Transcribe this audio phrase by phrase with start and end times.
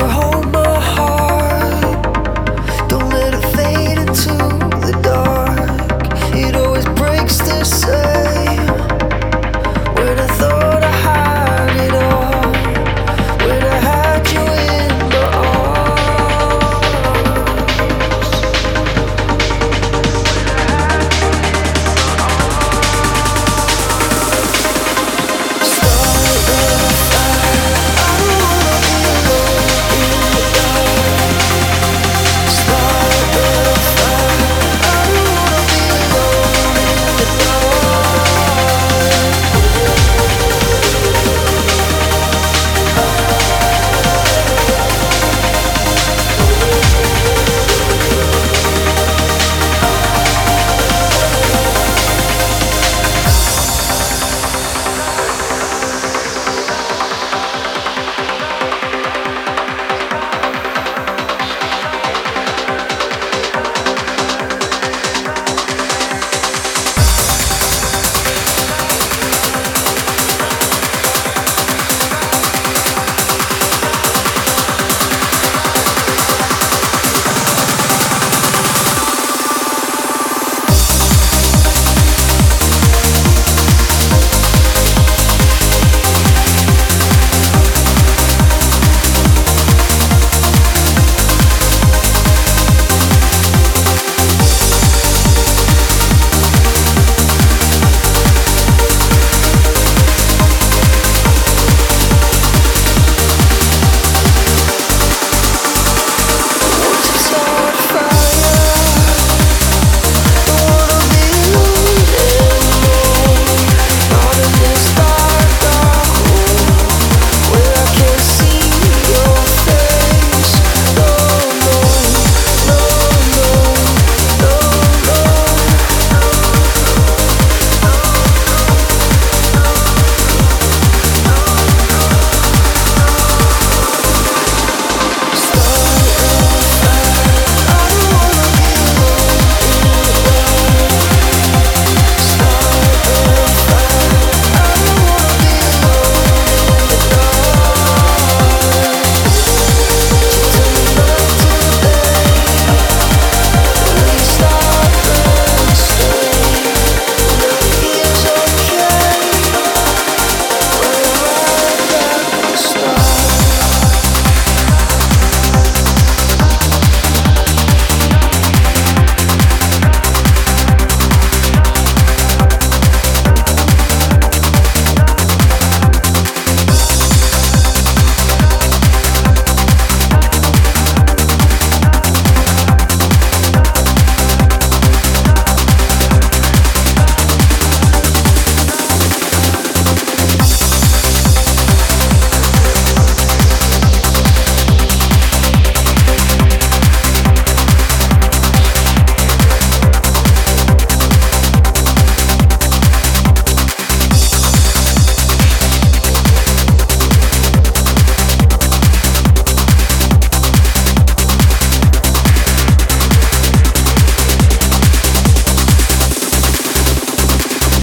[0.00, 0.29] your whole